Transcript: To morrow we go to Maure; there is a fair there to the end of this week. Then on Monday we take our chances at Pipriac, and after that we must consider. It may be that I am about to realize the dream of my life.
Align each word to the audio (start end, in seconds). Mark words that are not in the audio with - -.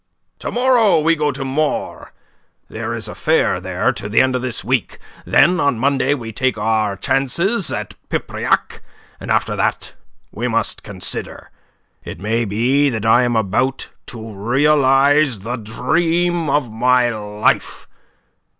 To 0.39 0.49
morrow 0.49 0.97
we 0.97 1.15
go 1.15 1.31
to 1.31 1.45
Maure; 1.45 2.11
there 2.69 2.95
is 2.95 3.07
a 3.07 3.13
fair 3.13 3.59
there 3.61 3.91
to 3.91 4.09
the 4.09 4.19
end 4.19 4.35
of 4.35 4.41
this 4.41 4.63
week. 4.63 4.97
Then 5.27 5.59
on 5.59 5.77
Monday 5.77 6.15
we 6.15 6.31
take 6.31 6.57
our 6.57 6.97
chances 6.97 7.71
at 7.71 7.93
Pipriac, 8.09 8.81
and 9.19 9.29
after 9.29 9.55
that 9.55 9.93
we 10.31 10.47
must 10.47 10.81
consider. 10.81 11.51
It 12.03 12.19
may 12.19 12.45
be 12.45 12.89
that 12.89 13.05
I 13.05 13.21
am 13.21 13.35
about 13.35 13.91
to 14.07 14.33
realize 14.33 15.41
the 15.41 15.55
dream 15.57 16.49
of 16.49 16.71
my 16.71 17.09
life. 17.11 17.85